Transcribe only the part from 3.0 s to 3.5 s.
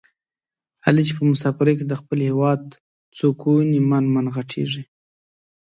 څوک